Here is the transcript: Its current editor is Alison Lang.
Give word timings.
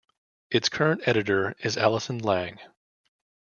Its 0.49 0.67
current 0.67 1.07
editor 1.07 1.55
is 1.59 1.77
Alison 1.77 2.17
Lang. 2.17 2.57